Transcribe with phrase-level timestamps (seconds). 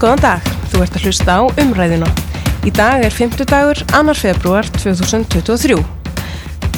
[0.00, 2.06] Góðan dag, þú ert að hlusta á umræðina.
[2.64, 3.34] Í dag er 5.
[3.44, 4.14] dagur, 2.
[4.16, 5.74] februar 2023.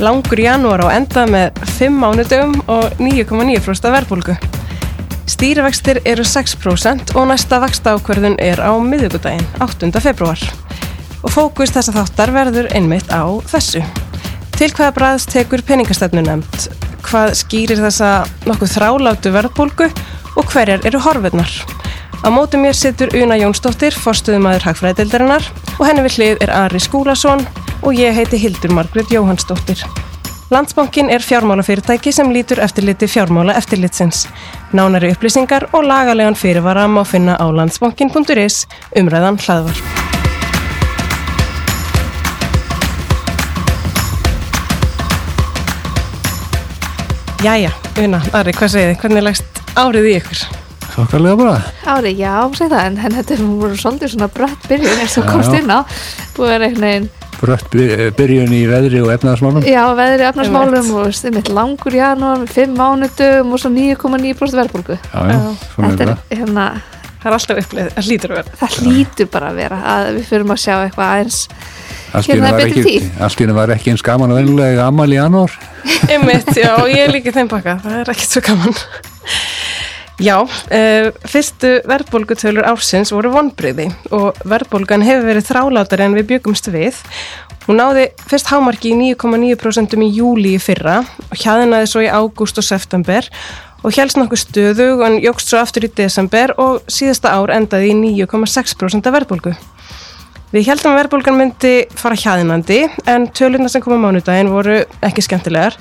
[0.03, 4.35] Langur janúar á enda með 5 mánudögum og 9,9% verðbólgu.
[5.31, 9.93] Stýrivextir eru 6% og næsta vaksta ákverðun er á miðugudaginn, 8.
[10.03, 10.43] februar.
[11.23, 13.85] Og fókus þessa þáttar verður einmitt á þessu.
[14.59, 16.67] Til hvaða bræðs tekur peningastefnu nefnd?
[17.07, 19.93] Hvað skýrir þessa nokkuð þráláttu verðbólgu
[20.35, 21.55] og hverjar eru horfurnar?
[22.23, 25.43] Á móti mér situr Una Jónsdóttir, forstuðumæður Hagfræðildarinnar
[25.75, 27.43] og henni við hlið er Ari Skúlason
[27.83, 29.83] og ég heiti Hildur Margret Jóhannsdóttir.
[30.55, 34.29] Landsbankin er fjármálafyrirtæki sem lítur eftirliti fjármála eftirlitsins.
[34.71, 39.83] Nánari upplýsingar og lagalegan fyrirvara má finna á landsbankin.is umræðan hlaðvar.
[47.43, 49.01] Jæja, Una, Ari, hvað segir þið?
[49.03, 50.51] Hvernig leggst árið í ykkur?
[50.93, 51.57] Þokkarlega bara.
[51.95, 55.57] Ári, já, segi það, en, en þetta voru svolítið svona brött byrjun eins og komst
[55.57, 55.81] inn á.
[56.37, 57.11] Búið er einhvern veginn,
[57.43, 59.65] Brött by- byrjun í veðri og efnaðarsmálum.
[59.67, 64.99] já, veðri og veist, einmitt langur janúar, fimm mánudum og svo 9,9% verðbólgu.
[65.11, 65.41] Já, já,
[65.75, 66.67] svona er Þetta er hérna,
[67.23, 68.57] Það er alltaf uppleið, það lítur að vera.
[68.61, 71.37] það hlýtur bara að vera að við fyrum að sjá eitthvað aðeins.
[72.13, 73.07] Hérna var betri ekki, tíð.
[73.23, 75.55] allt í einu var ekki eins gaman að venjulega amal í janúar.
[76.11, 78.75] Einmitt, já, og ég líka í þeim pakka, það er ekkert svo gaman.
[80.21, 86.69] Já, uh, fyrstu verðbólgutölur ársins voru vonbriði og verðbólgan hefur verið þrálátari en við byggumst
[86.75, 86.99] við.
[87.65, 92.59] Hún náði fyrst hámarki í 9,9% í júli í fyrra og hjaðinaði svo í ágúst
[92.59, 93.29] og september
[93.83, 97.99] og helst nokkuð stöðug en jógst svo aftur í desember og síðasta ár endaði í
[98.27, 99.55] 9,6% af verðbólgu.
[100.53, 105.79] Við heldum að verðbólgan myndi fara hjaðinandi en tölurna sem koma mánudaginn voru ekki skemmtilegar.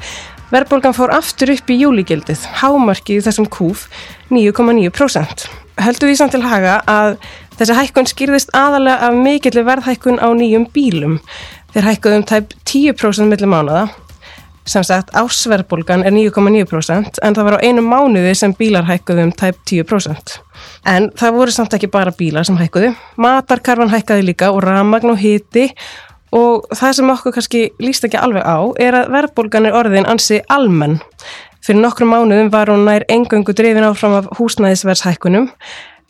[0.52, 3.86] Verðbólgan fór aftur upp í júligildið, hámarkið í þessum kúf
[4.32, 5.48] 9,9%.
[5.82, 7.18] Höldum því samt til haga að
[7.60, 11.20] þessi hækkun skýrðist aðalega af mikillir verðhækkun á nýjum bílum.
[11.72, 13.90] Þeir hækkuðum tæp 10% millir mánuða.
[14.68, 19.34] Sem sagt, ársverðbólgan er 9,9% en það var á einu mánuði sem bílar hækkuðu um
[19.34, 20.36] tæp 10%.
[20.86, 22.94] En það voru samt ekki bara bílar sem hækkuðu.
[23.18, 25.72] Matarkarfan hækkaði líka og ramagn og hiti
[26.32, 30.40] og það sem okkur kannski líst ekki alveg á er að verðbólgan er orðin ansi
[30.52, 31.00] almenn.
[31.62, 35.52] Fyrir nokkrum mánuðum var hún nær engöngu drifin áfram af húsnæðisverðshækkunum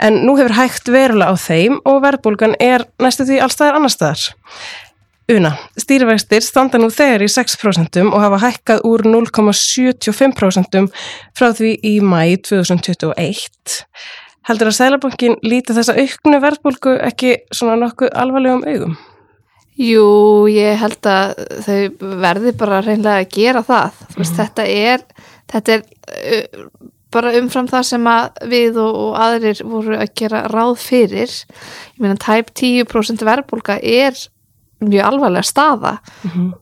[0.01, 4.23] en nú hefur hægt verulega á þeim og verðbólgan er næstu því allstaðar annar staðar.
[5.31, 10.81] Una, stýrivextir standa nú þegar í 6% og hafa hækkað úr 0,75%
[11.37, 13.77] frá því í mæ 2021.
[14.49, 18.97] Heldur að Sælabankin líti þessa auknu verðbólgu ekki svona nokkuð alvarlegum augum?
[19.79, 20.05] Jú,
[20.51, 24.01] ég held að þau verði bara reynlega að gera það.
[24.11, 25.05] Þú veist, þetta er,
[25.53, 26.67] þetta er
[27.11, 31.33] bara umfram það sem að við og, og aðrir voru að gera ráð fyrir.
[31.97, 34.15] Ég meina, tæp 10% verðbólga er
[34.81, 35.93] mjög alvarlega staða.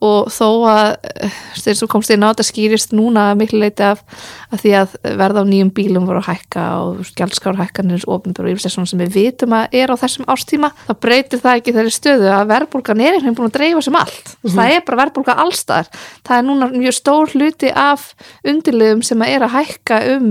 [0.06, 0.90] Og þó að
[1.24, 4.04] eh, þeir sem komst inn á þetta skýrist núna miklu leiti af,
[4.52, 8.64] af því að verða á nýjum bílum voru að hækka og gjaldskárhækkanir og ofnbjörn og
[8.66, 12.32] svona sem við vitum að er á þessum ástíma, þá breytir það ekki þeirri stöðu
[12.34, 14.34] að verðbólgan er einhvern veginn búin að dreifa sem allt.
[14.44, 15.92] Það er bara verðbólga allstar.
[16.28, 18.10] Það er núna mjög stór hluti af
[18.48, 20.30] undirliðum sem að er að hækka um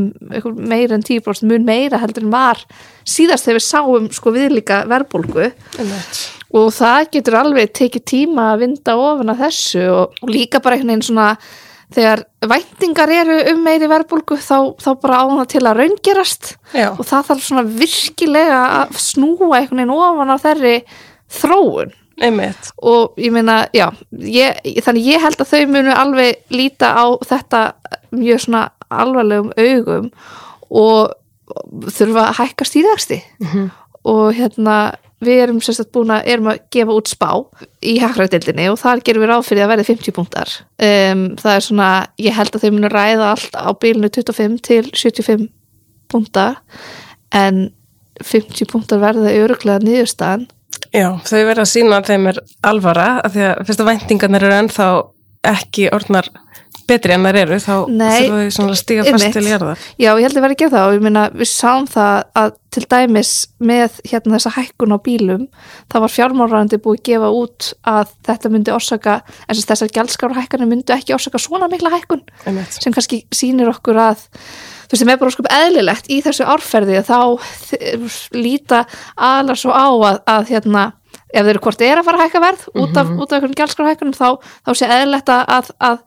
[0.59, 2.65] meira en 10% mun meira heldur en var
[3.09, 5.49] síðast þegar við sáum sko viðlíka verðbólgu
[6.57, 10.79] og það getur alveg tekið tíma að vinda ofan að þessu og, og líka bara
[10.79, 11.31] einhvern veginn svona
[11.95, 16.91] þegar væntingar eru um meiri verðbólgu þá, þá bara ána til að raungerast Já.
[16.93, 20.75] og það þarf svona virkilega að snúa einhvern veginn ofan á þeirri
[21.39, 22.73] þróun Einmitt.
[22.83, 27.61] og ég meina, já ég, þannig ég held að þau munu alveg líta á þetta
[28.11, 30.09] mjög svona alvarlegum augum
[30.69, 31.15] og
[31.95, 33.21] þurfa að hækka stýrðagsti
[34.09, 34.79] og hérna
[35.25, 37.31] við erum sérstætt búin að, erum að gefa út spá
[37.83, 40.55] í hagræðdildinni og þar gerum við ráð fyrir að verði 50 punktar.
[40.79, 41.89] Um, það er svona,
[42.23, 45.49] ég held að þau munu ræða allt á bílinu 25 til 75
[46.13, 46.61] punktar
[47.35, 47.69] en
[48.25, 50.49] 50 punktar verða öruglega niðurstaðan.
[50.95, 54.47] Já, þau verða að sína að þeim er alvara af því að fyrst að væntingarnir
[54.47, 54.89] eru ennþá
[55.49, 56.31] ekki orðnar
[56.89, 59.85] betri en þær eru þá þurfa þau svona að stíga fast til jarðar.
[60.01, 62.57] Já, ég held að vera að gera það og ég meina við sáum það að
[62.75, 63.33] til dæmis
[63.65, 65.45] með hérna þessa hækkun á bílum
[65.89, 69.15] það var fjármálrandi búið að gefa út að þetta myndi orsaka
[69.49, 72.77] en þessar gjaldskára hækkanir myndi ekki orsaka svona mikla hækkun Einmitt.
[72.77, 77.01] sem kannski sýnir okkur að þú veist, sem er bara sko eðlilegt í þessu árferði
[77.01, 77.21] að þá
[78.37, 78.85] líta
[79.17, 80.87] aðlar svo á að, að hérna
[81.29, 83.57] ef þeir eru hvort er að fara að hækka verð út af, út af einhvern
[83.59, 84.29] gjaldskrárhækkunum þá,
[84.65, 85.99] þá sé eðlilegt að, að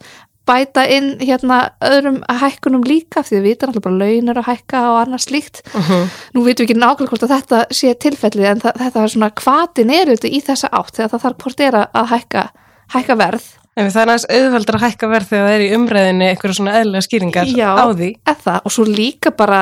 [0.50, 4.98] bæta inn hérna öðrum hækkunum líka því við vitum alltaf bara launur að hækka og
[5.04, 5.62] annars slíkt
[6.34, 9.94] nú vitum við ekki nákvæmlega hvort að þetta sé tilfellið en þetta er svona hvatin
[9.94, 12.46] er auðvitað í þessa átt þegar það þarf hvort er að- hækka,
[12.98, 13.50] hækka verð
[13.80, 16.74] En það er aðeins auðveldur að hækka verð þegar það er í umræðinni eitthvað svona
[16.82, 17.70] eðlilega skýringar Já.
[17.80, 18.10] á því.
[18.28, 19.62] eða og svo líka bara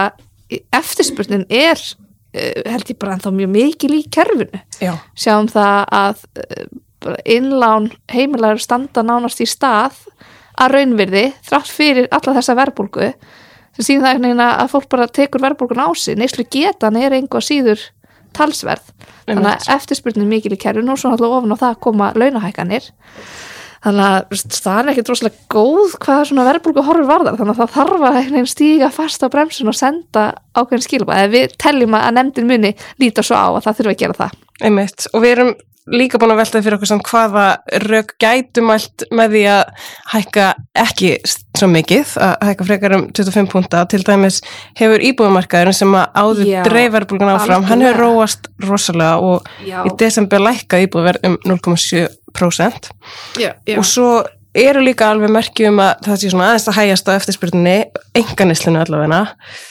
[0.74, 4.96] eftirspurnin er uh, held ég bara ennþá mjög mikil í kerfinu Já.
[5.14, 6.66] sjáum það að uh,
[7.06, 9.94] bara innlán heimilagur standa nánast í stað
[10.60, 13.12] að raunvirði þrátt fyrir alla þessa verbulgu
[13.78, 16.18] sem síðan það einhvern veginn að fólk bara tekur verbulgun á sig.
[16.20, 17.86] Neyslu getan er einhver síður
[18.36, 18.92] talsverð.
[19.30, 22.92] Þannig að eftirspurnin er mikil í kerfinu og svo náttúrulega ofan á það koma launahækanir
[23.84, 27.38] þannig að það er ekki droslega góð hvað svona verðbólgu horfur varðar.
[27.40, 30.26] Þannig að það þarf að einhvern veginn stíga fast á bremsun og senda
[30.58, 34.02] ákveðin skilba eða við teljum að nefndin muni líta svo á að það þurfa að
[34.04, 34.38] gera það.
[34.60, 35.08] Einmitt.
[35.14, 35.54] Og við erum
[35.92, 37.46] líka búin að velta fyrir okkur samt hvaða
[37.86, 39.62] rauk gætumælt með því að
[40.14, 40.48] hækka
[40.84, 41.12] ekki
[41.60, 43.84] svo mikið, að hækka frekar um 25 púnta.
[43.92, 44.40] Til dæmis
[44.80, 49.82] hefur íbúðumarkaðurinn sem að áður dreifarbulgun áfram, hann hefur róast rosalega og Já.
[49.84, 52.92] í desember lækka íbúðverð um 0,7%.
[53.40, 53.78] já, já.
[53.78, 54.10] Og svo
[54.58, 57.76] eru líka alveg merkjum að það sé svona aðeins að hægjast á eftirspurninni,
[58.18, 59.20] enganislunu allavegna.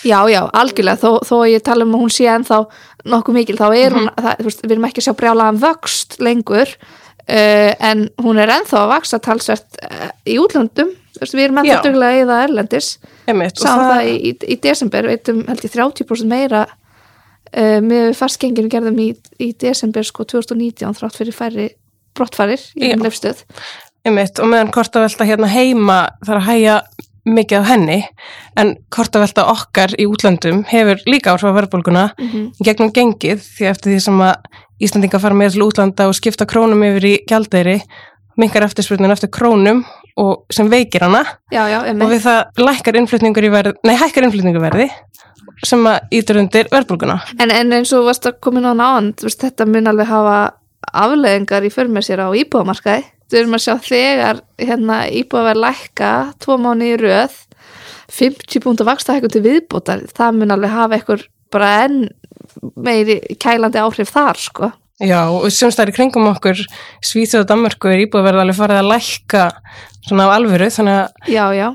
[0.07, 1.01] já, já, algjörlega.
[1.03, 2.61] Þó, þó ég tala um að hún sé ennþá
[3.09, 6.17] nokkuð mikil, þá er hún það, þú veist, við erum ekki að sjá brjálaðan vöxt
[6.23, 10.95] lengur uh, en hún er ennþá að vaksa talsvert uh, í útlöndum.
[11.19, 12.93] Veist, við erum ennþá duglega það erlendis.
[13.27, 18.15] Og sáum það- það í, í, í desember veitum held ég 30% meira uh, með
[18.15, 19.11] fastgenginu gerðum í,
[19.43, 21.69] í desember sko 2019 þrátt fyrir færri
[22.19, 22.95] brottfarir í Já.
[22.97, 23.43] umleifstöð
[24.07, 26.77] Einmitt, og meðan kortavelta hérna heima þarf að hæja
[27.29, 27.99] mikið á henni
[28.59, 33.95] en kortavelta okkar í útlöndum hefur líka áhrif á verðbólguna í gegnum gengið því eftir
[33.95, 34.49] því sem að
[34.79, 37.81] Íslandinga fara meira til útlanda og skipta krónum yfir í gjaldeyri
[38.39, 39.83] minkar eftirspurnin eftir krónum
[40.19, 41.25] og sem veikir hana.
[41.55, 44.89] Já, já, og við það lækkar innflutningur í verð, nei hækkar innflutningur verði
[45.67, 47.19] sem að ítur undir verðbólguna.
[47.43, 50.39] En, en eins og varst að koma inn á náðan þetta mun alveg hafa
[50.95, 56.13] afleðingar í för með sér á íbúðamarkaði við erum að sjá þegar hérna, íbúðaverð lækka
[56.43, 57.37] tvo mánu í röð
[58.19, 62.07] 50 púnta vaksta hækkum til viðbótar það mun alveg hafa eitthvað bara enn
[62.77, 66.59] meiri kælandi áhrif þar sko Já, og sem stæri kringum okkur
[67.07, 69.45] Svíþjóð og Danmörku er íbúðverð alveg farið að lækka
[70.09, 71.69] svona á alvöru þannig að Já, já.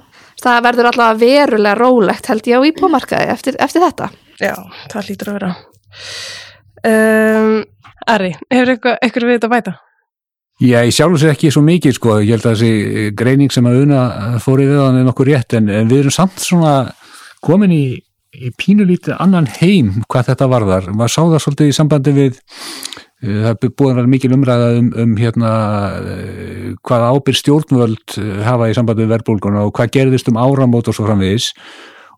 [0.43, 4.09] Það verður allavega verulega rólegt held ég á íbúmarkaði eftir, eftir þetta.
[4.43, 4.55] Já,
[4.91, 5.51] það lítur að vera.
[6.83, 7.53] Um,
[8.11, 9.73] Ari, hefur eitthvað, eitthvað við þetta bæta?
[10.61, 13.79] Já, ég sjálfur sér ekki svo mikið sko, ég held að þessi greining sem að
[13.87, 14.01] una
[14.43, 16.73] fór í viðan er nokkur rétt en, en við erum samt svona
[17.43, 17.85] komin í,
[18.37, 20.91] í pínulítið annan heim hvað þetta varðar.
[20.93, 24.69] Maður sá það svolítið í sambandi við eh, það er búin að vera mikil umræða
[24.77, 25.53] um, um hérna
[26.13, 30.93] eh, hvað ábyrð stjórnvöld eh, hafa í sambandi við verðbólguna og hvað gerðist um áramót
[30.93, 31.49] og svo framvegis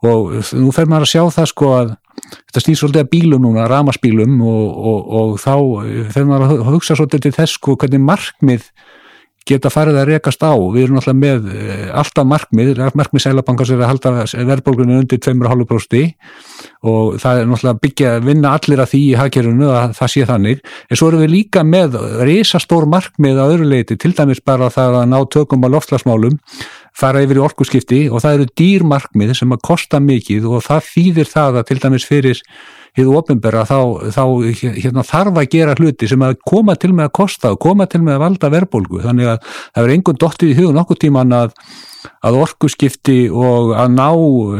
[0.05, 3.69] og nú fer maður að sjá það sko að þetta snýr svolítið að bílum núna,
[3.71, 5.55] ramarsbílum og, og, og þá
[6.15, 8.69] fer maður að hugsa svolítið til þess sko hvernig markmið
[9.45, 10.53] geta farið að rekast á.
[10.57, 14.13] Við erum alltaf með eh, alltaf markmið, markmið sælabankars er að halda
[14.49, 16.15] verðbólgunni undir 2,5%
[16.85, 20.25] og það er náttúrulega byggja að vinna allir að því í hagkerfinu að það sé
[20.31, 20.63] þannig.
[20.89, 24.99] En svo erum við líka með risastór markmið á öðru leiti, til dæmis bara það
[25.03, 26.39] að ná tökum á loftslagsmálum,
[26.95, 31.31] fara yfir í orkuskipti og það eru dýrmarkmið sem að kosta mikið og það þýðir
[31.31, 32.43] það að til dæmis fyrir
[32.95, 33.79] hið ofinbera þá,
[34.15, 34.23] þá
[34.61, 38.01] hérna, þarf að gera hluti sem að koma til með að kosta og koma til
[38.05, 39.01] með að valda verðbólgu.
[39.03, 41.51] Þannig að það verður einhvern dottið í hugun okkur tíman að,
[42.23, 44.07] að orkuskipti og að ná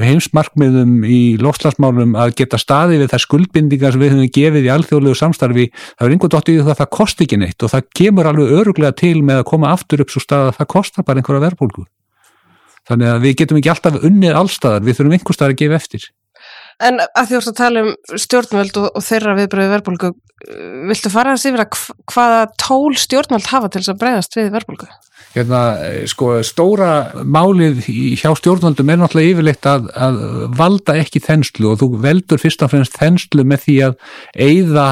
[0.04, 5.20] heimsmarkmiðum í lofslagsmálum að geta staði við þær skuldbindingar sem við höfum gefið í alþjóðlegu
[5.22, 8.32] samstarfi það verður einhvern dottið í það að það kosti ekki neitt og það kemur
[8.32, 11.46] alveg öruglega til með að koma aftur upp svo stað að það kostar bara einhverja
[11.46, 11.86] verðbólgu
[12.90, 16.08] þannig að við getum ekki alltaf unnið allstaðar, við þurfum einhver staðar að gefa eftir
[16.84, 20.10] En að því orðið að tala um stjórnvöld og, og þeirra viðbröðu verðbólgu,
[20.90, 21.66] viltu fara að sýfra
[22.12, 24.90] hvaða tól stjórnvöld hafa til þess að breyðast við verðbólgu?
[25.36, 25.62] Hérna,
[26.12, 26.90] sko, stóra
[27.24, 27.88] málið
[28.20, 30.20] hjá stjórnvöldum er náttúrulega yfirleitt að, að
[30.60, 33.98] valda ekki þenslu og þú veldur fyrst og fremst þenslu með því að
[34.36, 34.90] eigða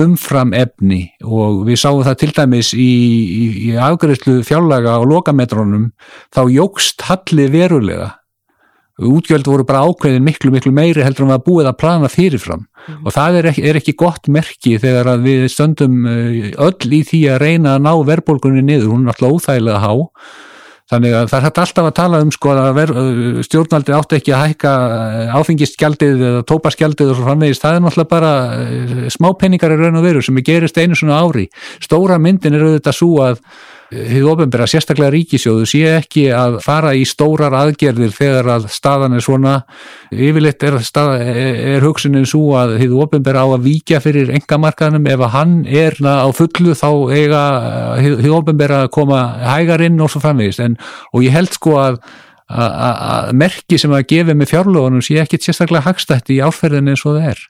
[0.00, 5.90] umfram efni og við sáum það til dæmis í, í, í afgreðslu fjárlaga og lokametrónum
[6.32, 8.12] þá jógst halli verulega.
[9.02, 12.66] Útgjöld voru bara ákveðin miklu miklu meiri heldur en var búið að plana fyrirfram.
[13.02, 17.02] Og það er ekki, er ekki gott merki þegar að við stöndum eh, öll í
[17.08, 19.92] því að reyna að ná verðbólgunni niður, hún er alltaf óþægilega há
[20.92, 22.92] þannig að það er hægt alltaf að tala um sko að ver,
[23.48, 28.12] stjórnaldi átti ekki að hækka eh, áfengisgjaldið eða tópaskjaldið og svo framvegis, það er náttúrulega
[28.12, 31.48] bara eh, smápenningar í raun og veru sem er gerist einu svona ári.
[31.82, 33.40] Stóra myndin er auðvitað svo að
[33.92, 39.24] þið ofinbera sérstaklega ríkisjóðu sé ekki að fara í stórar aðgerðir þegar að staðan er
[39.24, 39.54] svona.
[40.12, 45.32] Yfirleitt er, er hugsunin svo að þið ofinbera á að víkja fyrir engamarkaðnum ef að
[45.36, 47.44] hann er á fullu þá eiga
[48.00, 49.22] þið ofinbera að koma
[49.52, 50.78] hægar inn og svo framvegist en,
[51.12, 52.02] og ég held sko að
[52.52, 57.16] að merki sem að gefa með fjárlóðunum sé ekki sérstaklega hagstætti í áferðinu eins og
[57.16, 57.44] það er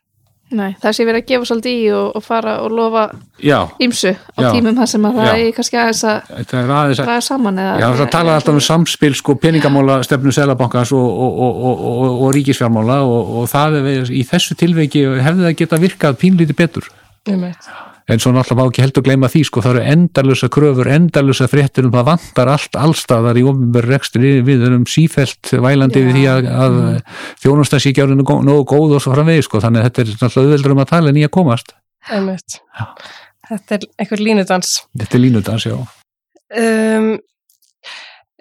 [0.52, 3.04] Nei, það sé verið að gefa svolítið í og, og fara og lofa
[3.82, 7.76] ímsu á já, tímum það sem að það er kannski aðeins að draga saman eða,
[7.82, 11.86] Já, það tala alltaf um samspil sko peningamála stefnu selabankans og, og,
[12.26, 16.92] og ríkisfjármála og það er í þessu tilveiki hefði það geta virkað pínlítið betur.
[17.30, 17.72] Ég veit
[18.12, 21.88] en svo náttúrulega má ekki heldur gleyma því sko það eru endalusa kröfur, endalusa fréttur
[21.88, 24.32] um það vantar allt allstaðar í ofnbjörn rekstri.
[24.46, 26.06] Við erum sífælt vælandi Já.
[26.06, 27.00] við því að, að mm.
[27.44, 29.62] þjónustasíkjárinu er nógu góð og svo framvegi sko.
[29.64, 31.74] Þannig að þetta er náttúrulega auðveldur um að tala nýja komast.
[33.50, 34.76] Þetta er einhver línudans.
[34.98, 35.76] Þetta er línudans, já.
[36.52, 37.12] Um,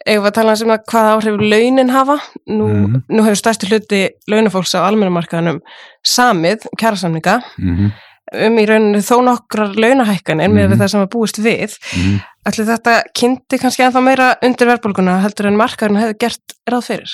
[0.02, 2.16] Eða að tala um að hvað áhrif launin hafa?
[2.50, 3.02] Nú, mm.
[3.14, 4.00] nú hefur stærsti hluti
[4.32, 5.60] launafólks á almennumarkaðanum
[6.02, 8.00] samið kærasamninga mm -hmm
[8.32, 10.82] um í rauninu þó nokkrar launahækkan en með mm -hmm.
[10.82, 12.20] það sem að búist við mm -hmm.
[12.48, 17.12] ætli þetta kynnti kannski ennþá meira undir verðbólguna heldur en markarinn hefur gert ráð fyrir?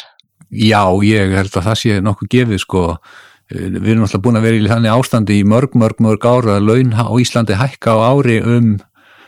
[0.52, 2.98] Já, ég held að það sé nokkuð gefið sko
[3.50, 6.68] við erum alltaf búin að vera í þannig ástandi í mörg, mörg, mörg ára að
[6.68, 8.78] laun á Íslandi hækka á ári um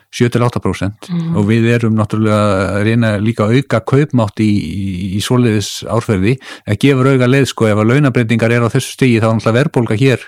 [0.10, 1.36] 7-8% mm.
[1.38, 2.40] og við erum náttúrulega
[2.80, 4.88] að reyna líka að auka kaupmátt í, í,
[5.20, 9.20] í soliðis árferði að gefa auka leið sko ef að launabreitingar er á þessu stigi
[9.22, 10.26] þá er náttúrulega verðbólka hér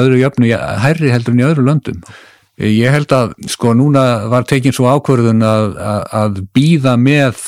[0.00, 0.52] öðru jöfnu
[0.84, 2.04] hærri heldur en í öðru löndum.
[2.60, 7.44] Ég held að sko núna var tekinn svo ákvörðun að, að, að býða með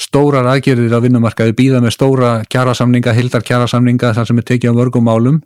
[0.00, 4.78] stórar aðgerðir á vinnumarkaði, býða með stóra kjærasamninga, hildar kjærasamninga þar sem er tekið á
[4.80, 5.40] vörgum málum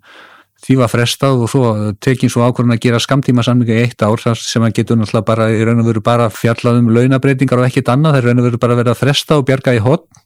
[0.65, 1.71] því var frestað og svo
[2.03, 5.51] tekinn svo ákvörðun að gera skamtíma samninga í eitt ár sem að getur náttúrulega bara
[5.53, 8.61] í raun og veru bara fjallað um launabreitingar og ekkit annað, er raun og veru
[8.63, 10.25] bara verið að fresta og bjarga í hotn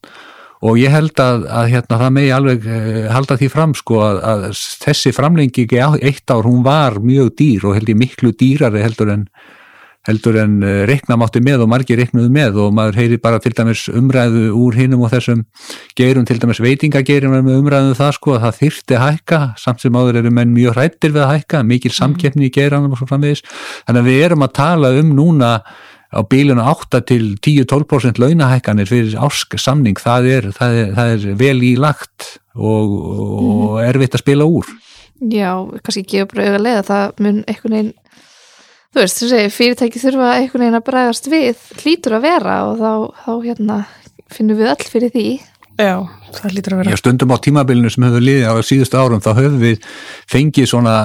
[0.59, 4.19] og ég held að, að hérna, það megi alveg uh, halda því fram sko að,
[4.31, 4.47] að
[4.83, 9.13] þessi framlengi ekki eitt ár, hún var mjög dýr og held ég miklu dýrari heldur
[9.15, 9.27] en
[10.09, 13.85] heldur en eh, reiknamátti með og margir reiknuðu með og maður heyri bara til dæmis
[13.93, 15.45] umræðu úr hinnum og þessum
[15.99, 19.99] gerum til dæmis veitingagerum með umræðu um það sko að það þyrti hækka samt sem
[19.99, 23.45] áður eru menn mjög hrættir við að hækka mikil samkeppni í geranum og svo framvegis
[23.85, 25.53] þannig að við erum að tala um núna
[26.09, 31.35] á bíluna 8 til 10-12% launahækkanir fyrir ásk samning, það er, það er, það er
[31.37, 33.81] vel í lagt og, og mm.
[33.85, 34.71] erfitt að spila úr.
[35.19, 35.51] Já,
[35.83, 37.93] kannski ekki að bröða leða, það mun einhvern veginn,
[38.93, 42.81] þú veist, þú segir, fyrirtæki þurfa einhvern veginn að bregast við, hlýtur að vera og
[42.81, 42.91] þá,
[43.23, 43.79] þá hérna,
[44.33, 45.29] finnum við all fyrir því.
[45.79, 45.95] Já,
[46.35, 46.91] það lítur að vera.
[46.91, 49.85] Já, stundum á tímabilinu sem hefur liðið á síðustu árum þá höfum við
[50.27, 50.95] fengið svona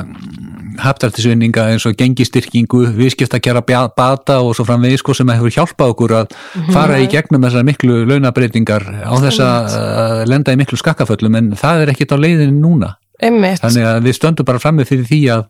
[0.82, 3.62] haftartisvinninga eins og gengistyrkingu, viðskiptakjara
[3.94, 6.74] bata og svo framvegið sko sem hefur hjálpað okkur að mhm.
[6.74, 11.84] fara í gegnum þessar miklu launabreitingar á þess að lenda í miklu skakkaföllum en það
[11.84, 12.94] er ekkit á leiðinu núna.
[13.22, 13.62] Einmitt.
[13.62, 15.44] Þannig að við stöndum bara fram með fyrir því að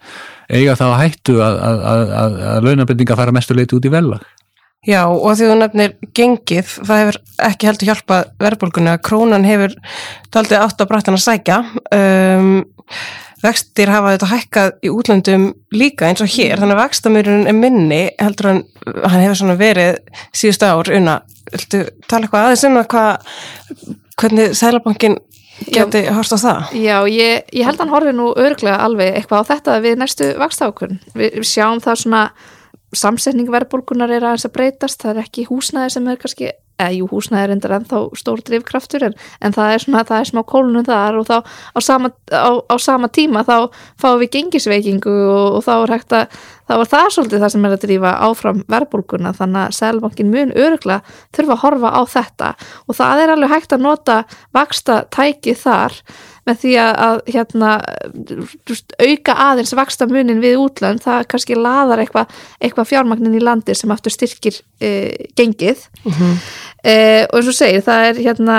[0.53, 4.25] eiga þá hættu að, að, að, að launabreitinga fara mestu leiti út í velag.
[4.85, 9.77] Já og því þú nefnir gengið, það hefur ekki heldur hjálpað verðbólkunni að krónan hefur
[10.35, 11.61] taldið átt á brættan að sækja
[11.97, 12.51] um,
[13.45, 18.03] vextir hafa þetta hækkað í útlöndum líka eins og hér, þannig að vextamurinn er minni
[18.21, 20.01] heldur hann, hann hefur svona verið
[20.37, 21.19] síðustu ár unna,
[21.53, 25.17] viltu tala eitthvað aðeins um að hvað hvernig Sælabankin
[25.63, 26.75] geti hórst á það?
[26.81, 30.31] Já, ég, ég held að hann horfi nú örglega alveg eitthvað á þetta við næstu
[30.41, 32.23] vextákun, við, við sjáum það svona
[32.95, 37.09] samsetning verðbólkunar er aðeins að breytast, það er ekki húsnæði sem er kannski, eða jú
[37.11, 39.15] húsnæði er endur ennþá stór drivkraftur en,
[39.45, 42.77] en það er svona, það er smá kólunum þar og þá á sama, á, á
[42.83, 47.09] sama tíma þá fáum við gengisveikingu og, og þá er hægt að, þá er það
[47.17, 51.63] svolítið það sem er að drífa áfram verðbólkuna þannig að Sælbankin mun öruglega þurfa að
[51.65, 52.53] horfa á þetta.
[52.89, 54.21] Og það er alveg hægt að nota
[54.57, 56.01] vaksta tæki þar
[56.49, 57.71] með því að, að hérna,
[59.01, 63.93] auka aðeins vaksta munin við útlönd, það kannski laðar eitthvað eitthva fjármagnin í landi sem
[63.95, 64.91] aftur styrkir e,
[65.39, 66.19] gengið uh mhm.
[66.19, 66.51] -huh.
[66.83, 66.97] e,
[67.31, 68.59] og eins og segir, það er hérna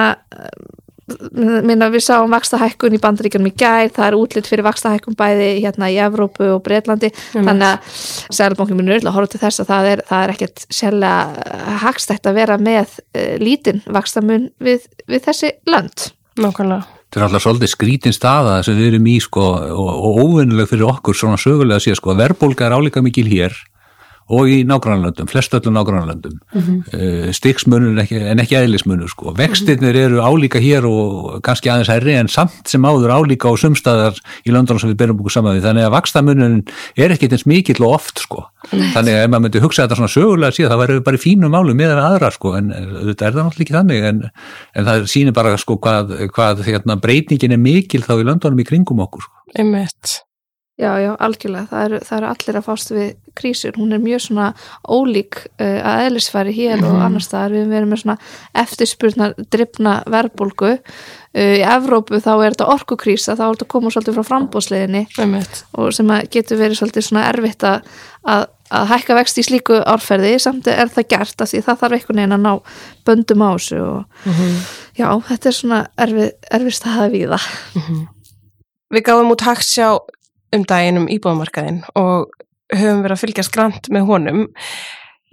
[1.05, 5.91] minna við sáum vakstahækkun í bandaríkjum í gær, það er útlitt fyrir vakstahækkun bæði hérna
[5.93, 7.45] í Evrópu og Breitlandi mm.
[7.45, 7.99] þannig að
[8.39, 12.25] Sælbónkin munur öll að horfa til þess að það er, það er ekkert sérlega hagstætt
[12.25, 16.09] að vera með e, lítinn vakstamun við, við þessi land
[16.41, 19.45] Nákvæmlega þetta er alltaf svolítið skrítin staða sem við erum í sko
[19.75, 22.13] og, og óvinnileg fyrir okkur svona sögulega að sé sko.
[22.13, 23.55] Að verðbólka er álíka mikil hér
[24.34, 27.34] og í nágrannlöndum, flest öllum nágrannlöndum mm -hmm.
[27.34, 29.34] stiksmunur ekki, en ekki eðlismunur sko.
[29.38, 34.17] Vextirnir eru álíka hér og kannski aðeins hærri en samt sem áður álíka og sumstaðar
[34.46, 36.63] í löndunum sem við berum búið saman við, þannig að vakstamunin
[36.98, 38.46] er ekki eins mikill og oft sko.
[38.72, 41.25] Þannig að ef maður myndi hugsa þetta svona sögulega síðan þá verður við bara í
[41.25, 44.22] fínum málu með aðra sko, en þetta er það náttúrulega ekki þannig en,
[44.74, 48.65] en það sýnir bara sko hvað, hvað hérna, breytingin er mikil þá í löndunum í
[48.65, 49.36] kringum okkur sko.
[50.75, 51.70] Já, já, algjörlega.
[51.72, 53.77] Það eru, það eru allir að fást við krísur.
[53.79, 54.48] Hún er mjög svona
[54.84, 57.03] ólík uh, að eðlisfæri hér og mhm.
[57.05, 57.53] annars staðar.
[57.55, 58.15] Við erum með svona
[58.60, 60.74] eftirspurnar drifna verbulgu.
[61.32, 65.05] Uh, í Evrópu þá er þetta orkukrísa, þá er þetta komað svolítið frá frambóðsleginni
[65.79, 67.88] og sem getur verið svolítið svona erfitt að,
[68.36, 68.44] að,
[68.75, 72.22] að hækka vext í slíku árferði samt er það gert að því það þarf einhvern
[72.22, 72.51] veginn að ná
[73.08, 74.44] böndum á þessu og mhm.
[74.44, 74.60] -huh.
[75.00, 76.29] já, þetta er svona erfið,
[76.60, 77.48] erfið staða við það.
[77.79, 78.03] -huh.
[78.94, 79.88] Við gáðum út haksjá
[80.57, 82.31] um daginn um íbúðamarkaðin og
[82.74, 84.45] höfum verið að fylgjast grant með honum.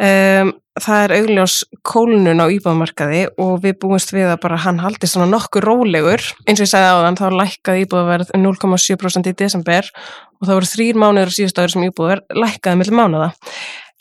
[0.02, 0.50] Um,
[0.82, 5.28] það er augljós kólunun á íbúðamarkaði og við búumst við að bara hann haldi svona
[5.30, 6.24] nokkur rólegur.
[6.46, 10.56] Eins og ég sagði á þann þá lækkaði íbúðaverð um 0,7% í desember og það
[10.56, 13.30] voru þrýr mánuður síðust áður sem íbúðaverð lækkaði mellum mánuða.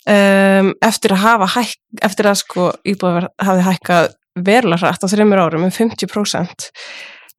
[0.02, 4.10] Um, eftir að hafa hæk, eftir að sko íbúðaverð hafi hækkað
[4.42, 6.70] verulega hrætt á þreymur árum um 50%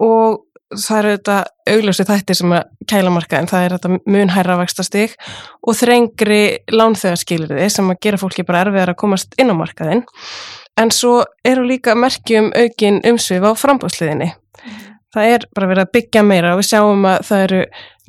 [0.04, 0.44] og
[0.80, 1.38] það eru þetta
[1.74, 5.15] augljósi þættir sem að kæla markaðin, það er þetta munhæra vextastig
[5.62, 10.06] og þrengri lánþegarskilriði sem að gera fólki bara erfiðar að komast inn á markaðin
[10.80, 14.34] en svo eru líka merkjum aukin umsvið á frambúsliðinni
[15.13, 17.60] það er bara verið að byggja meira og við sjáum að það eru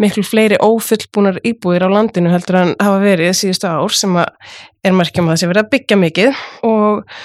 [0.02, 4.54] miklu fleiri ófullbúnar íbúðir á landinu heldur en hafa verið síðustu ár sem að
[4.85, 6.40] er merkjum að það sé verið að byggja mikið.
[6.68, 7.18] Og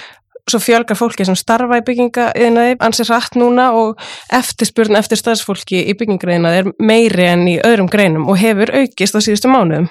[0.50, 4.00] svo fjölgar fólki sem starfa í byggingaðinaði ansið rætt núna og
[4.36, 9.20] eftirspurn eftir staðsfólki í byggingaðinaði er meiri enn í öðrum greinum og hefur aukist á
[9.22, 9.90] síðustu mánuðum.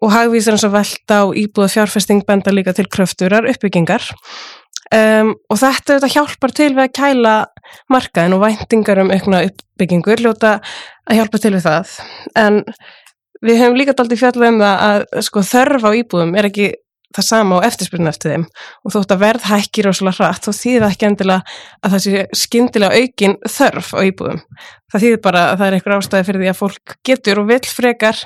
[0.00, 4.06] Og hagvísir eins og velta og íbúða fjárfesting benda líka til kröfturar uppbyggingar.
[4.90, 7.34] Um, og þetta, þetta hjálpar til við að kæla
[7.92, 10.56] markaðin og væntingar um aukna uppbyggingur ljóta
[11.06, 11.92] að hjálpa til við það.
[12.40, 12.64] En
[13.44, 16.72] við höfum líka dalt í fjallum um það að sko, þörf á íbúðum er ekki
[17.16, 18.44] það sama á eftirspilinu eftir þeim
[18.84, 23.00] og þótt að verð hækkir rosalega hratt þá þýða ekki endilega að það sé skindilega
[23.00, 24.40] aukin þörf á íbúðum.
[24.90, 27.60] Það þýðir bara að það er einhver ástæði fyrir því að fólk getur og vil
[27.70, 28.22] frekar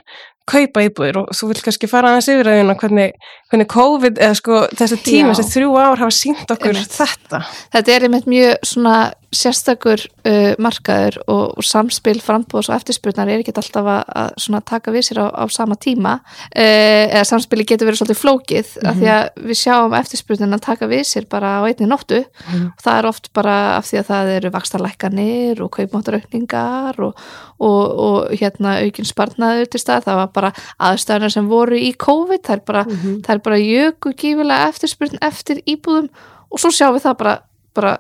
[0.49, 3.15] kaupa íbúðir og þú vil kannski fara aðeins yfir að hérna hvernig,
[3.49, 6.97] hvernig COVID eða sko þessi tíma, þessi þrjú ár hafa sínt okkur einmitt.
[6.99, 7.41] þetta.
[7.73, 8.97] Þetta er einmitt mjög svona
[9.35, 14.13] sérstakur uh, markaður og, og samspil frambóðs og eftirspurnar er ekki alltaf að,
[14.55, 18.69] að taka við sér á, á sama tíma uh, eða samspili getur verið svolítið flókið
[18.69, 18.91] mm -hmm.
[18.91, 22.53] af því að við sjáum eftirspurnin að taka við sér bara á einni nóttu mm
[22.53, 22.67] -hmm.
[22.77, 27.15] og það er oft bara af því að það eru vakstarlækkanir og kaupmáttaraukningar og,
[27.59, 32.43] og, og hérna aukinn sparnaður til stað, það var bara aðstæðanar sem voru í COVID,
[32.47, 33.43] það er bara, mm -hmm.
[33.43, 36.09] bara jöku gífilega eftirspurn eftir íbúðum
[36.51, 37.39] og svo sjáum við það bara,
[37.75, 37.99] bara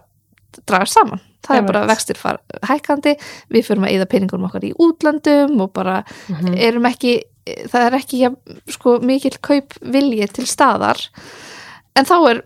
[0.66, 1.20] draga saman.
[1.44, 3.16] Það er bara vextir far hækkandi.
[3.52, 6.56] Við fyrir að eða peningunum okkar í útlandum og bara mm -hmm.
[6.56, 8.30] erum ekki það er ekki ja,
[8.72, 11.00] sko, mikil kaup vilji til staðar.
[11.94, 12.42] En þá er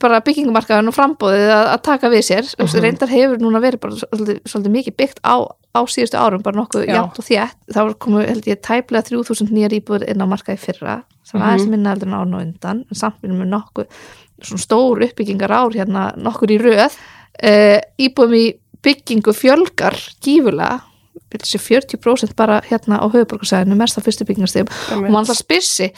[0.00, 2.48] bara byggingumarkaðan og frambóðið að, að taka við sér.
[2.48, 2.82] Mm -hmm.
[2.84, 6.86] reyndar hefur núna verið bara svolítið, svolítið mikið byggt á, á síðustu árum bara nokkuð
[6.88, 7.56] játt og þétt.
[7.72, 11.64] Þá komu held ég tæplega 3000 nýjar íbúður inn á markaði fyrra sem var aðeins
[11.64, 11.70] mhm.
[11.70, 13.86] minna eldur en árn og undan en samt minnum við nokkuð
[14.42, 16.92] svona stór uppbyggingar ár hérna nokkur í röð.
[17.42, 18.46] Uh, íbúum í
[18.82, 20.82] byggingu fjölgar gífulega
[21.32, 25.88] 40% bara hérna á höfuborgarsæðinu mest á fyrstu byggingarstegum og mann það spyrsi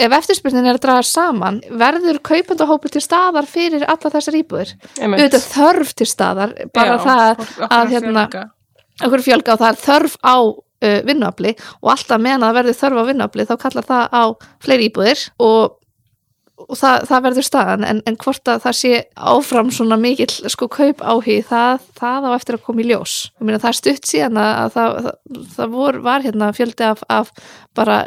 [0.00, 4.72] ef eftirspurnin er að draga saman verður kaupandahópu til staðar fyrir alla þessar íbúðir?
[5.00, 8.26] Auðvitað þörf til staðar bara Já, það að hérna
[9.00, 13.00] okkur fjölga og það er þörf á uh, vinnuafli og alltaf meðan að verður þörf
[13.00, 14.24] á vinnuafli þá kallar það á
[14.64, 15.76] fleiri íbúðir og
[16.68, 18.92] og það, það verður staðan en, en hvort að það sé
[19.32, 23.16] áfram svona mikill sko kaup áhig það, það á eftir að koma í ljós.
[23.40, 27.32] Það er stutt síðan að það, það, það vor, var hérna fjöldi af, af
[27.78, 27.98] bara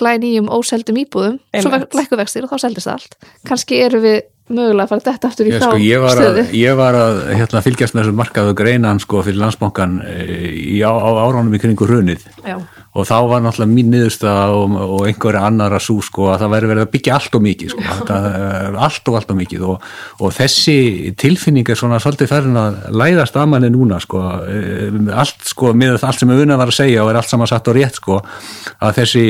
[0.00, 1.40] glænýjum óseldum íbúðum.
[1.54, 3.18] Svo lækuvextir og þá seldist allt.
[3.48, 4.20] Kannski eru við
[4.52, 7.62] mögulega að fara þetta aftur í ég, sko, ég var að, ég var að hérna,
[7.64, 12.26] fylgjast með þessu markaðu greinan sko, fyrir landsbánkan eh, á, á áránum í kringu hrunið.
[12.44, 12.58] Já
[12.92, 16.50] og þá var náttúrulega mín niðurstaða og, og einhverja annar að sú sko að það
[16.52, 19.64] væri verið að byggja allt og mikið sko, allt og allt og mikið.
[19.64, 19.86] Og,
[20.20, 20.76] og þessi
[21.22, 25.96] tilfinning er svona svolítið færðin að læðast að manni núna sko, eh, allt sko með
[26.02, 28.20] allt sem við unna var að segja og er allt saman satt og rétt sko
[28.20, 29.24] að þessi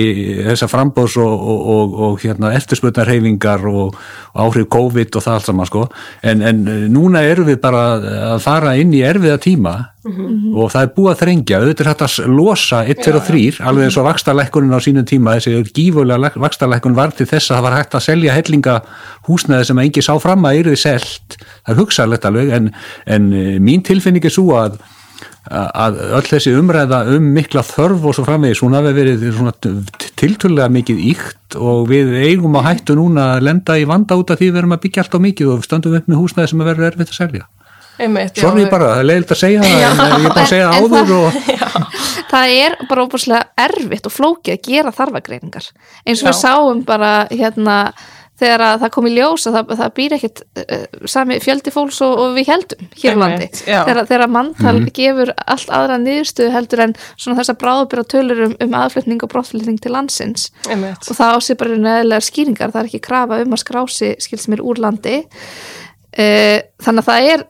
[0.49, 3.95] þessa frambóðs og, og hérna eftirspötnarhefingar og
[4.35, 5.87] áhrif COVID og það allt saman sko.
[6.27, 7.87] En, en núna eru við bara
[8.35, 12.05] að fara inn í erfiða tíma og það er búið að þrengja, auðvitað er hægt
[12.07, 16.33] að losa 1, 2 og 3, alveg eins og vakstarlækkunin á sínum tíma, þessi gífulega
[16.43, 18.79] vakstarlækkun var til þess að það var hægt að selja hellinga
[19.29, 22.73] húsnæði sem engi sá fram að yrði selt, það er hugsaðlegt alveg en,
[23.07, 24.83] en eh, mín tilfinning er svo að
[25.51, 30.71] að öll þessi umræða um mikla þörf og svo framvegis, hún hafi verið svona tilturlega
[30.71, 34.53] mikið íkt og við eigum að hættu núna að lenda í vanda út af því
[34.53, 36.71] við erum að byggja allt á mikið og við stöndum upp með húsnæði sem er
[36.71, 37.49] verið erfitt að selja.
[38.01, 40.47] Einmitt, já, Sorry við- bara, það er leiðilegt að segja það, en ég er bara
[40.47, 41.33] að segja En- áður það- og
[42.33, 45.69] það er bara óbúslega erfitt og flókið að gera þarfagreiningar
[46.07, 46.41] eins og við Já.
[46.41, 47.77] sáum bara hérna
[48.43, 52.01] þegar að það kom í ljós að það, það býr ekkit uh, sami fjöldi fólks
[52.03, 53.77] og, og við heldum hér á landi já.
[53.87, 58.57] þegar, þegar manntal gefur allt aðra niðurstöðu heldur en svona þess að bráðbyrja tölur um,
[58.67, 61.07] um aðflutning og brottflutning til landsins einmitt.
[61.07, 64.65] og það ásið bara neðilega skýringar, það er ekki krafa um að skrási skils mér
[64.65, 65.21] úr landi
[66.13, 67.45] þannig að það er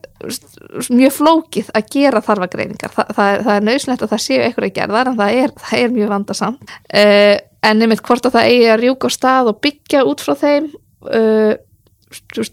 [0.94, 2.92] mjög flókið að gera þarfagreiningar.
[2.94, 5.80] Þa, það, er, það er nöðsynlegt að það séu eitthvað gerðar en það er, það
[5.80, 6.76] er mjög vandasamt.
[6.92, 10.34] Uh, en einmitt hvort að það eigi að rjúka á stað og byggja út frá
[10.38, 10.70] þeim
[11.10, 11.52] uh,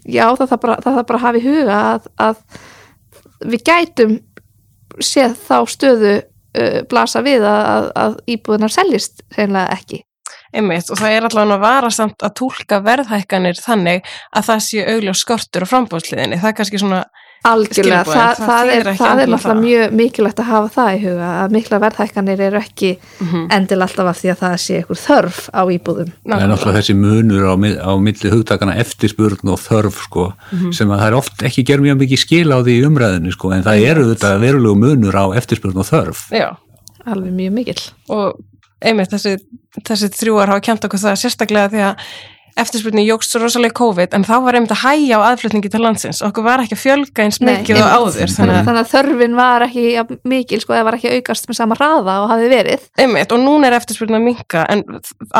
[0.06, 4.18] já það þarf bara, það bara að hafa í huga að, að við gætum
[5.00, 10.04] séð þá stöðu uh, blasa við að, að, að íbúðunar seljist reynilega ekki
[10.52, 14.02] Einmitt, og það er allavega að vara samt að túlka verðhækkanir þannig
[14.34, 16.40] að það sé augljós skortur á frambóðsliðinni.
[16.42, 17.04] Það er kannski svona,
[17.40, 19.60] Algjörlega, það, það er, það er náttúrulega það.
[19.64, 23.46] mjög mikilvægt að hafa það í huga að mikla verðhækkanir eru ekki Mhm.
[23.56, 26.10] endil alltaf af því að það sé einhver þörf á íbúðum.
[26.28, 30.72] Það er náttúrulega þessi munur á, á milli hugtakana eftirspurn og þörf sko, Mhm.
[30.74, 33.52] sem að það er oft ekki gerð mjög mikið skil á því í umræðinu sko,
[33.56, 36.28] en það eru þetta verulegu munur á eftirspurn og þörf.
[36.30, 36.56] já,
[37.06, 37.90] Alveg mjög mikill.
[38.10, 38.36] og
[38.84, 39.38] einmitt þessi,
[39.86, 42.12] þessi þrjúar hafa kjent okkur það sérstaklega því að
[42.60, 46.20] eftirspurning jógst svo rosalega COVID en þá var einmitt að hæja á aðflutningi til landsins
[46.26, 49.84] okkur var ekki að fjölga eins mikið og áður Þannig, þannig að þörfin var ekki
[49.94, 52.84] jafn mikil, sko, það var ekki aukast með sama hraða og hafi verið.
[53.00, 54.84] einmitt og núna er eftirspurning að minka en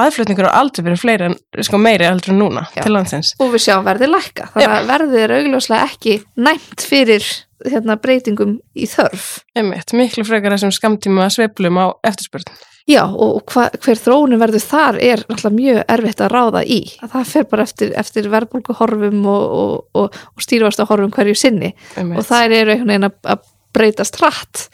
[0.00, 2.83] aðflutningur er aldrei verið fleiri en sko meiri aldrei núna Já.
[2.87, 4.50] til landsins Og við sjáum verðið lækka.
[4.55, 7.26] Þannig að verðið er augljóslega ekki næmt fyrir
[7.66, 9.42] hérna, breytingum í þörf.
[9.59, 12.48] einmitt, miklu frekar þessum skamtíma sveiflum á eftirspurn
[12.88, 16.81] Já, og hva, hver þróunin verður þar er náttúrulega mjög erfitt að ráða í.
[17.05, 21.37] Að það fer bara eftir, eftir verðbólgu horfum og, og, og, og stýrvast horfum hverju
[21.38, 21.75] sinni.
[21.97, 22.19] einmitt.
[22.19, 24.66] Og það eru einhvern veginn að breytast hratt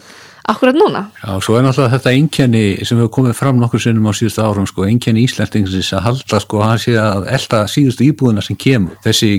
[0.47, 1.03] akkurat núna.
[1.21, 4.67] Já, svo er náttúrulega þetta einkenni sem hefur komið fram nokkur sinnum á síðustu árum,
[4.69, 8.95] sko, einkenni Íslandingsins að halda, sko, hann sé að elda síðustu íbúðina sem kemur.
[9.05, 9.31] Þessi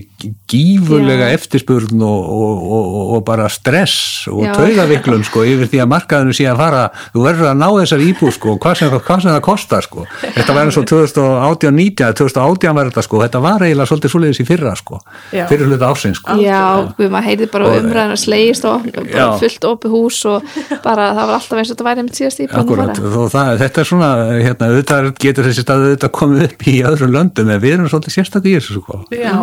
[0.51, 1.37] gífurlega Já.
[1.37, 6.49] eftirspurn og, og, og, og bara stress og taugaviklun, sko, yfir því að markaðinu sé
[6.51, 6.83] að fara,
[7.15, 10.07] þú verður að ná þessar íbúð, sko, hvað sem, hvað sem það kostar, sko.
[10.25, 14.47] Þetta var eins og 2018-19, 2018 var þetta, sko, þetta var eiginlega svolítið svoleiðis í
[14.47, 15.45] fyrra, sko, Já.
[15.47, 16.37] fyrir hluta ásins, sko.
[16.43, 16.61] Já,
[16.99, 21.23] við maður heyrði bara umræðan að slegist og bara fullt opið hús og bara það
[21.29, 24.10] var alltaf eins og þetta væri með síðast íbúin Akkurat, og það, þetta er svona
[24.41, 28.15] hérna, auðvitað getur þessi stað auðvitað komið upp í öðrum löndum en við erum svolítið
[28.17, 29.01] sérstaklega í þessu sko.
[29.13, 29.33] Já,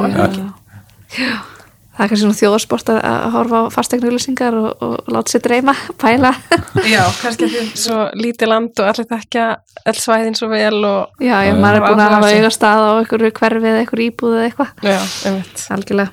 [1.14, 1.34] Já.
[1.94, 5.74] Það er kannski svona þjóðarsport að að horfa á fastegnauðlýsingar og, og láta sér dreyma,
[6.02, 6.32] pæla.
[6.90, 9.44] Já, kannski því svo lítið land og allir þekka
[9.92, 11.86] öll svæðin svo vel og Já, já, Já, maður er já.
[11.86, 14.72] búin að hafa auga stað á einhverju hverfi eða einhverju íbúð eða eitthvað.
[14.90, 14.98] já,
[15.30, 15.62] einmitt.
[15.76, 16.10] Algjörlega.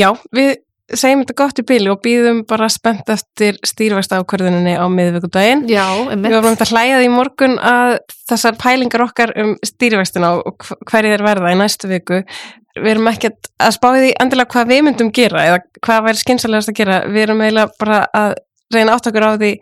[0.00, 0.08] Já,
[0.40, 0.50] við
[0.96, 5.66] segjum þetta gott í bíli og býðum bara spennt eftir stýrvægsta ákvörðuninni á miðvíkudaginn.
[5.68, 6.32] Já, Við einmitt.
[6.38, 7.98] varum að hlæja því morgun að
[8.30, 12.22] þessar pælingar okkar um stýrvægstina og hv- hverju þeir verða í næstu viku
[12.78, 16.70] við erum ekkert að spáði því endilega hvað við myndum gera eða hvað væri skynsalegast
[16.72, 18.34] að gera við erum eiginlega bara að
[18.72, 19.52] reyna átt okkur á því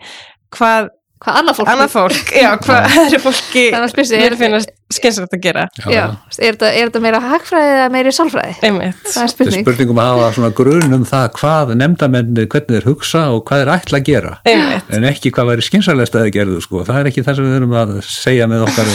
[0.56, 1.68] hvað Hvað annað fólk?
[1.72, 5.62] annað fólk, já, hvað öðru fólki að mér er, finnast skynsalegt að gera?
[5.88, 6.02] Já,
[6.36, 8.52] er, þetta, er þetta meira hagfræði eða meiri sálfræði?
[8.68, 9.64] einmitt, Það er er spurning.
[9.64, 13.72] spurningum að hafa svona grun um það hvað nefndamenni, hvernig þeir hugsa og hvað þeir
[13.76, 14.34] ætla að gera.
[14.52, 14.92] Einmitt.
[14.98, 16.84] En ekki hvað væri skynsalegst að þeir gerðu sko.
[16.86, 18.92] það er ekki það sem við erum að segja með okkar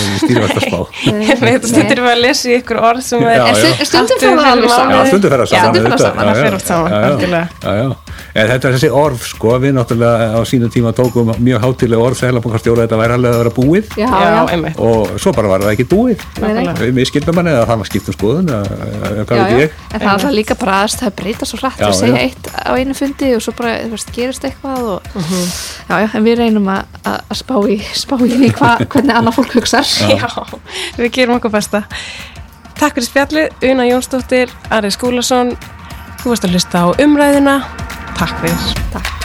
[1.09, 5.09] einmitt, stundir við að lesa í ykkur orð sem Já, er stundum fyrir Já, saman.
[5.09, 5.57] stundum fer það Já,
[6.69, 7.95] saman
[8.33, 12.19] En þetta er þessi orð, sko, við náttúrulega á sínum tíma tókum mjög hátilega orð
[12.21, 15.87] seglabokastjóra þetta væri alveg að vera búið Já, já, og svo bara var það ekki
[15.91, 16.23] búið
[16.79, 19.59] við miskildum hann eða það var skipt um skoðun eða hvað Já, veit já.
[19.65, 22.15] ég En það er alltaf líka bara aðeins, það breyta svo hrætt Já, og segja
[22.15, 22.23] já.
[22.23, 25.43] eitt á einu fundi og svo bara, þú veist, gerist eitthvað og, Mhm.
[25.91, 29.15] já, já, en við reynum að, að að spá í, spá í því hva, hvernig
[29.19, 29.83] annað fólk hugsar.
[30.07, 30.27] Já,
[30.97, 31.83] við gerum okkur besta.
[32.79, 35.51] Takk fyrir spjallið, Una Jónsdóttir, Ari Skúlason,
[36.23, 37.59] þú varst að hlusta á umræðina.
[38.17, 38.73] Takk fyrir.
[38.91, 39.20] Takk.